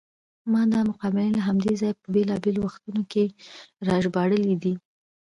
[0.51, 3.23] ما دا مقالې له همدې ځایه په بېلابېلو وختونو کې
[3.87, 4.73] راژباړلې دي.